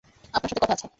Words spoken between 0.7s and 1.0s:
আছে।